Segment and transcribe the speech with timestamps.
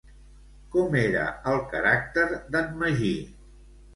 [0.75, 3.13] Com era el caràcter d'en Magí?